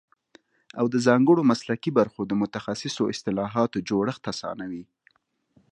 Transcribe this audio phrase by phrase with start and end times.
[0.79, 4.83] او د ځانګړو مسلکي برخو د متخصصو اصطلاحاتو جوړښت اسانوي